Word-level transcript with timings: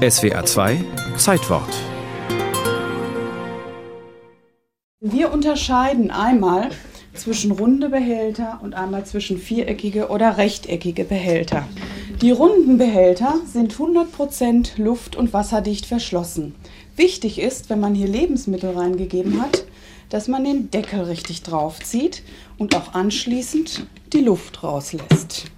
SWA 0.00 0.46
2 0.46 0.82
Zeitwort. 1.18 1.68
Wir 5.00 5.30
unterscheiden 5.30 6.10
einmal 6.10 6.70
zwischen 7.12 7.50
runde 7.50 7.90
Behälter 7.90 8.60
und 8.62 8.72
einmal 8.72 9.04
zwischen 9.04 9.36
viereckige 9.36 10.08
oder 10.08 10.38
rechteckige 10.38 11.04
Behälter. 11.04 11.68
Die 12.22 12.30
runden 12.30 12.78
Behälter 12.78 13.34
sind 13.44 13.74
100% 13.74 14.80
luft- 14.80 15.16
und 15.16 15.34
wasserdicht 15.34 15.84
verschlossen. 15.84 16.54
Wichtig 16.96 17.38
ist, 17.38 17.68
wenn 17.68 17.80
man 17.80 17.94
hier 17.94 18.08
Lebensmittel 18.08 18.70
reingegeben 18.70 19.42
hat, 19.42 19.66
dass 20.08 20.28
man 20.28 20.44
den 20.44 20.70
Deckel 20.70 21.02
richtig 21.02 21.42
draufzieht 21.42 22.22
und 22.56 22.74
auch 22.74 22.94
anschließend 22.94 23.86
die 24.14 24.22
Luft 24.22 24.62
rauslässt. 24.62 25.50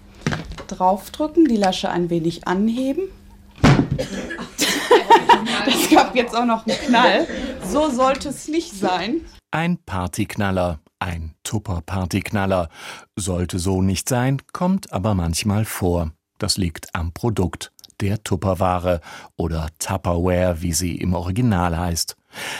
Draufdrücken, 0.66 1.44
die 1.44 1.56
Lasche 1.56 1.90
ein 1.90 2.10
wenig 2.10 2.48
anheben 2.48 3.04
jetzt 6.14 6.36
auch 6.36 6.44
noch 6.44 6.66
einen 6.66 6.76
Knall. 6.78 7.26
So 7.64 7.90
sollte 7.90 8.28
es 8.28 8.48
nicht 8.48 8.74
sein. 8.74 9.22
Ein 9.50 9.78
Partyknaller, 9.84 10.80
ein 10.98 11.34
Tupper-Partyknaller. 11.42 12.68
Sollte 13.16 13.58
so 13.58 13.82
nicht 13.82 14.08
sein, 14.08 14.40
kommt 14.52 14.92
aber 14.92 15.14
manchmal 15.14 15.64
vor. 15.64 16.12
Das 16.38 16.56
liegt 16.56 16.94
am 16.94 17.12
Produkt, 17.12 17.71
der 18.02 18.22
Tupperware 18.22 19.00
oder 19.36 19.68
Tupperware, 19.78 20.60
wie 20.60 20.72
sie 20.72 20.96
im 20.96 21.14
Original 21.14 21.78
heißt. 21.78 22.16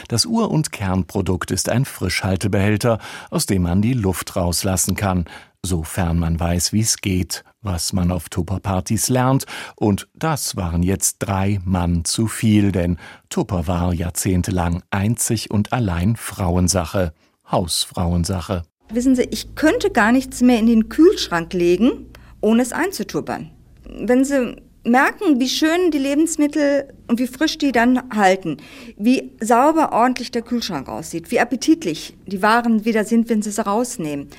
Das 0.07 0.25
Ur- 0.25 0.49
und 0.49 0.71
Kernprodukt 0.71 1.51
ist 1.51 1.67
ein 1.67 1.85
Frischhaltebehälter, 1.85 2.99
aus 3.29 3.45
dem 3.45 3.63
man 3.63 3.81
die 3.81 3.93
Luft 3.93 4.35
rauslassen 4.35 4.95
kann, 4.95 5.25
sofern 5.61 6.17
man 6.17 6.39
weiß, 6.39 6.73
wie 6.73 6.81
es 6.81 6.97
geht, 6.97 7.43
was 7.61 7.91
man 7.91 8.11
auf 8.11 8.29
Tupperpartys 8.29 9.09
lernt, 9.09 9.45
und 9.75 10.07
das 10.13 10.55
waren 10.55 10.83
jetzt 10.83 11.17
drei 11.19 11.59
Mann 11.63 12.05
zu 12.05 12.27
viel, 12.27 12.71
denn 12.71 12.97
Tupper 13.29 13.67
war 13.67 13.93
jahrzehntelang 13.93 14.83
einzig 14.91 15.51
und 15.51 15.73
allein 15.73 16.15
Frauensache, 16.15 17.13
Hausfrauensache. 17.49 18.63
Wissen 18.91 19.15
Sie, 19.15 19.23
ich 19.23 19.55
könnte 19.55 19.89
gar 19.89 20.11
nichts 20.11 20.41
mehr 20.41 20.59
in 20.59 20.67
den 20.67 20.89
Kühlschrank 20.89 21.53
legen, 21.53 22.07
ohne 22.41 22.61
es 22.61 22.73
einzutuppern. 22.73 23.49
Wenn 23.89 24.23
Sie 24.25 24.57
merken, 24.83 25.39
wie 25.39 25.49
schön 25.49 25.91
die 25.91 25.97
Lebensmittel 25.97 26.93
und 27.07 27.19
wie 27.19 27.27
frisch 27.27 27.57
die 27.57 27.71
dann 27.71 28.09
halten, 28.15 28.57
wie 28.97 29.31
sauber 29.39 29.93
ordentlich 29.93 30.31
der 30.31 30.41
Kühlschrank 30.41 30.89
aussieht, 30.89 31.31
wie 31.31 31.39
appetitlich 31.39 32.15
die 32.25 32.41
Waren 32.41 32.85
wieder 32.85 33.05
sind, 33.05 33.29
wenn 33.29 33.41
Sie 33.41 33.51
sie 33.51 33.65
rausnehmen 33.65 34.29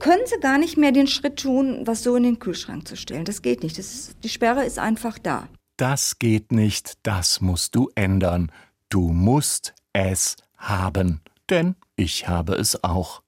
können 0.00 0.22
sie 0.26 0.40
gar 0.40 0.58
nicht 0.58 0.76
mehr 0.76 0.90
den 0.92 1.06
Schritt 1.06 1.40
tun, 1.40 1.82
was 1.84 2.02
so 2.02 2.16
in 2.16 2.24
den 2.24 2.38
Kühlschrank 2.38 2.88
zu 2.88 2.96
stellen. 2.96 3.24
Das 3.24 3.42
geht 3.42 3.62
nicht. 3.62 3.78
Das 3.78 3.86
ist, 3.86 4.16
die 4.24 4.28
Sperre 4.28 4.64
ist 4.64 4.78
einfach 4.78 5.18
da. 5.18 5.46
Das 5.76 6.18
geht 6.18 6.50
nicht, 6.52 6.94
das 7.04 7.40
musst 7.40 7.76
du 7.76 7.90
ändern. 7.94 8.50
Du 8.88 9.10
musst 9.12 9.74
es 9.92 10.36
haben. 10.56 11.20
Denn 11.48 11.76
ich 11.96 12.28
habe 12.28 12.54
es 12.54 12.82
auch. 12.82 13.22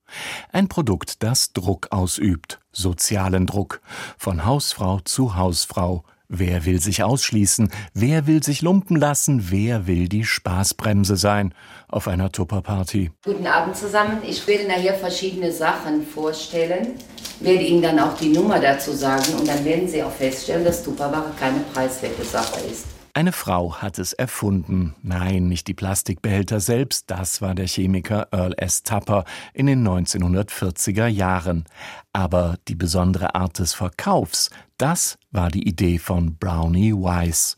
Ein 0.50 0.68
Produkt, 0.68 1.22
das 1.22 1.52
Druck 1.52 1.88
ausübt, 1.90 2.60
sozialen 2.72 3.46
Druck, 3.46 3.80
von 4.18 4.44
Hausfrau 4.44 5.00
zu 5.00 5.36
Hausfrau, 5.36 6.04
Wer 6.34 6.64
will 6.64 6.80
sich 6.80 7.02
ausschließen? 7.02 7.70
Wer 7.92 8.26
will 8.26 8.42
sich 8.42 8.62
lumpen 8.62 8.96
lassen? 8.96 9.50
Wer 9.50 9.86
will 9.86 10.08
die 10.08 10.24
Spaßbremse 10.24 11.18
sein 11.18 11.52
auf 11.88 12.08
einer 12.08 12.32
Tupperparty? 12.32 13.10
Guten 13.22 13.46
Abend 13.46 13.76
zusammen. 13.76 14.16
Ich 14.26 14.46
werde 14.46 14.66
nachher 14.66 14.94
verschiedene 14.94 15.52
Sachen 15.52 16.06
vorstellen, 16.06 16.92
werde 17.40 17.62
Ihnen 17.64 17.82
dann 17.82 17.98
auch 17.98 18.16
die 18.16 18.30
Nummer 18.30 18.58
dazu 18.58 18.92
sagen 18.92 19.34
und 19.38 19.46
dann 19.46 19.62
werden 19.62 19.86
Sie 19.86 20.02
auch 20.02 20.10
feststellen, 20.10 20.64
dass 20.64 20.82
Tupperware 20.82 21.32
keine 21.38 21.60
preiswerte 21.74 22.24
Sache 22.24 22.60
ist. 22.60 23.01
Eine 23.14 23.32
Frau 23.32 23.76
hat 23.76 23.98
es 23.98 24.14
erfunden. 24.14 24.94
Nein, 25.02 25.46
nicht 25.46 25.66
die 25.66 25.74
Plastikbehälter 25.74 26.60
selbst, 26.60 27.10
das 27.10 27.42
war 27.42 27.54
der 27.54 27.66
Chemiker 27.66 28.28
Earl 28.32 28.54
S. 28.56 28.84
Tupper 28.84 29.26
in 29.52 29.66
den 29.66 29.86
1940er 29.86 31.08
Jahren. 31.08 31.66
Aber 32.14 32.56
die 32.68 32.74
besondere 32.74 33.34
Art 33.34 33.58
des 33.58 33.74
Verkaufs, 33.74 34.48
das 34.78 35.18
war 35.30 35.50
die 35.50 35.68
Idee 35.68 35.98
von 35.98 36.36
Brownie 36.38 36.94
Wise. 36.94 37.56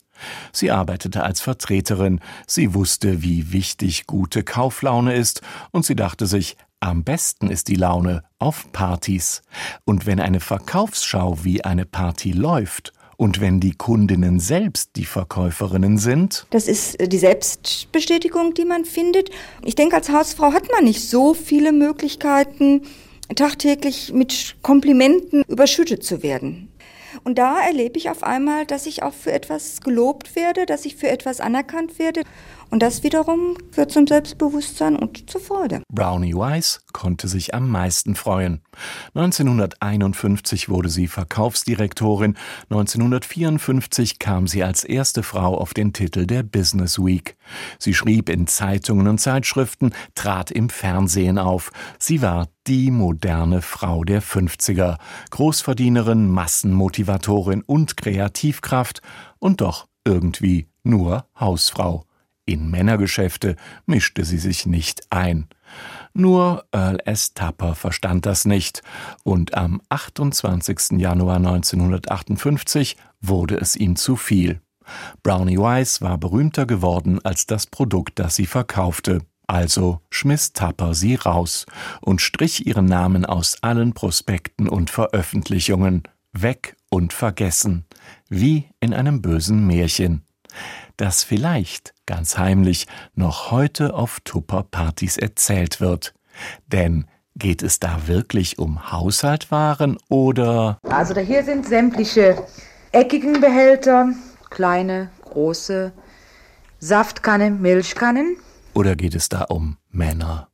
Sie 0.51 0.73
arbeitete 0.73 1.23
als 1.23 1.41
Vertreterin, 1.41 2.19
sie 2.49 2.75
wusste, 2.75 3.23
wie 3.23 3.53
wichtig 3.53 4.09
gute 4.09 4.43
Kauflaune 4.43 5.15
ist, 5.15 5.41
und 5.71 5.85
sie 5.85 5.95
dachte 5.95 6.27
sich, 6.27 6.57
am 6.81 7.05
besten 7.05 7.49
ist 7.49 7.69
die 7.69 7.77
Laune 7.77 8.25
auf 8.41 8.73
Partys. 8.73 9.43
Und 9.85 10.05
wenn 10.05 10.19
eine 10.19 10.41
Verkaufsschau 10.41 11.45
wie 11.45 11.65
eine 11.65 11.85
Party 11.85 12.33
läuft, 12.33 12.93
und 13.17 13.41
wenn 13.41 13.61
die 13.61 13.75
Kundinnen 13.75 14.41
selbst 14.41 14.91
die 14.97 15.05
Verkäuferinnen 15.05 15.99
sind? 15.99 16.47
Das 16.51 16.69
ist 16.69 16.99
äh, 17.01 17.09
die 17.09 17.19
Selbstbestätigung, 17.19 18.55
die 18.55 18.65
man 18.65 18.85
findet. 18.85 19.31
Ich 19.63 19.75
denke, 19.75 19.97
als 19.97 20.11
Hausfrau 20.11 20.53
hat 20.53 20.71
man 20.73 20.85
nicht 20.85 21.09
so 21.09 21.35
viele 21.35 21.73
Möglichkeiten, 21.73 22.83
tagtäglich 23.37 24.13
mit 24.13 24.57
Komplimenten 24.63 25.45
überschüttet 25.49 26.05
zu 26.05 26.23
werden. 26.23 26.69
Und 27.23 27.39
da 27.39 27.61
erlebe 27.61 27.97
ich 27.97 28.11
auf 28.11 28.23
einmal, 28.23 28.67
dass 28.67 28.87
ich 28.87 29.03
auch 29.03 29.15
für 29.15 29.33
etwas 29.33 29.81
gelobt 29.81 30.35
werde, 30.35 30.67
dass 30.67 30.85
ich 30.85 30.97
für 30.97 31.09
etwas 31.09 31.41
anerkannt 31.41 31.99
werde. 31.99 32.23
Und 32.71 32.83
das 32.83 33.03
wiederum 33.03 33.57
führt 33.71 33.93
zum 33.93 34.07
Selbstbewusstsein 34.07 34.97
und 34.97 35.31
zur 35.31 35.41
Freude. 35.41 35.83
Brownie 35.93 36.35
Wise 36.35 36.81
konnte 36.93 37.29
sich 37.29 37.55
am 37.55 37.69
meisten 37.69 38.15
freuen. 38.15 38.63
1951 39.15 40.69
wurde 40.69 40.89
sie 40.89 41.07
Verkaufsdirektorin, 41.07 42.37
1954 42.71 44.19
kam 44.19 44.47
sie 44.47 44.65
als 44.65 44.85
erste 44.85 45.23
Frau 45.23 45.57
auf 45.57 45.75
den 45.75 45.93
Titel 45.93 46.27
der 46.27 46.43
Business 46.43 46.99
Week. 46.99 47.37
Sie 47.79 47.95
schrieb 47.95 48.29
in 48.29 48.47
Zeitungen 48.47 49.09
und 49.09 49.19
Zeitschriften, 49.19 49.93
trat 50.15 50.51
im 50.51 50.69
Fernsehen 50.69 51.39
auf. 51.39 51.71
Sie 51.99 52.23
war 52.23 52.49
die 52.67 52.91
moderne 52.91 53.63
Frau 53.63 54.05
der 54.05 54.23
50er, 54.23 54.99
Großverdienerin, 55.31 56.29
Massenmotivatorin 56.29 57.63
und 57.63 57.97
Kreativkraft 57.97 59.03
und 59.39 59.61
doch 59.61 59.87
irgendwie 60.05 60.69
nur 60.83 61.27
Hausfrau. 61.39 62.05
In 62.47 62.71
Männergeschäfte 62.71 63.57
mischte 63.87 64.25
sie 64.25 64.39
sich 64.39 64.67
nicht 64.67 65.07
ein. 65.11 65.49
Nur 66.13 66.65
Earl 66.73 66.99
S. 67.07 67.33
Tupper 67.33 67.75
verstand 67.75 68.27
das 68.27 68.45
nicht, 68.45 68.83
und 69.23 69.55
am 69.55 69.81
28. 69.89 70.99
Januar 70.99 71.37
1958 71.37 72.97
wurde 73.21 73.57
es 73.57 73.77
ihm 73.77 73.97
zu 73.97 74.17
viel. 74.17 74.61
Brownie 75.23 75.57
Wise 75.57 76.03
war 76.03 76.19
berühmter 76.19 76.67
geworden 76.67 77.19
als 77.25 77.47
das 77.47 77.67
Produkt, 77.67 78.19
das 78.19 78.37
sie 78.37 78.47
verkaufte. 78.47 79.23
Also 79.47 80.01
schmiss 80.11 80.53
Tupper 80.53 80.95
sie 80.95 81.15
raus 81.15 81.65
und 82.03 82.21
strich 82.21 82.67
ihren 82.67 82.87
Namen 82.87 83.25
aus 83.25 83.63
allen 83.63 83.95
Prospekten 83.95 84.69
und 84.69 84.91
Veröffentlichungen, 84.91 86.03
weg 86.33 86.77
und 86.91 87.13
vergessen, 87.13 87.87
wie 88.29 88.69
in 88.81 88.93
einem 88.93 89.23
bösen 89.23 89.67
Märchen 89.67 90.25
das 90.97 91.25
vielleicht 91.25 91.95
ganz 92.07 92.39
heimlich 92.39 92.87
noch 93.15 93.51
heute 93.51 93.95
auf 93.95 94.21
Tupper-Partys 94.21 95.17
erzählt 95.17 95.81
wird. 95.81 96.15
Denn 96.67 97.07
geht 97.37 97.63
es 97.63 97.81
da 97.81 98.07
wirklich 98.07 98.59
um 98.59 98.93
Haushaltwaren 98.93 99.99
oder? 100.09 100.79
Also 100.89 101.19
hier 101.19 101.45
sind 101.45 101.67
sämtliche 101.67 102.37
eckigen 102.93 103.41
Behälter, 103.41 104.11
kleine, 104.51 105.11
große, 105.23 105.93
Saftkannen, 106.79 107.61
Milchkannen. 107.61 108.37
Oder 108.75 108.95
geht 108.95 109.15
es 109.15 109.29
da 109.29 109.43
um 109.43 109.79
Männer? 109.91 110.43